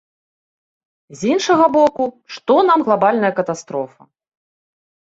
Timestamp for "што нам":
2.39-2.79